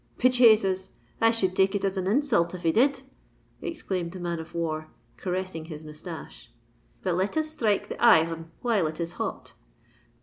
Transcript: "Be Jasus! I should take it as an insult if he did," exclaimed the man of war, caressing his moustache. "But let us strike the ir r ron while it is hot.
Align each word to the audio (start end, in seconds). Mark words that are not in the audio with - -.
"Be 0.17 0.29
Jasus! 0.29 0.89
I 1.21 1.29
should 1.29 1.55
take 1.55 1.75
it 1.75 1.85
as 1.85 1.95
an 1.95 2.07
insult 2.07 2.55
if 2.55 2.63
he 2.63 2.71
did," 2.71 3.03
exclaimed 3.61 4.13
the 4.13 4.19
man 4.19 4.39
of 4.39 4.55
war, 4.55 4.87
caressing 5.15 5.65
his 5.65 5.83
moustache. 5.83 6.51
"But 7.03 7.13
let 7.13 7.37
us 7.37 7.51
strike 7.51 7.87
the 7.87 8.03
ir 8.03 8.23
r 8.25 8.25
ron 8.25 8.51
while 8.63 8.87
it 8.87 8.99
is 8.99 9.13
hot. 9.21 9.53